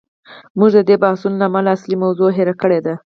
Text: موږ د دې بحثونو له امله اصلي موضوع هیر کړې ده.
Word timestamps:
موږ 0.57 0.69
د 0.77 0.79
دې 0.87 0.95
بحثونو 1.03 1.37
له 1.41 1.45
امله 1.49 1.69
اصلي 1.75 1.95
موضوع 2.03 2.29
هیر 2.37 2.49
کړې 2.61 2.79
ده. 2.85 2.93